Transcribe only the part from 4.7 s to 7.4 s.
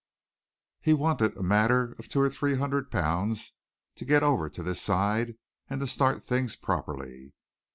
side, and to start things properly.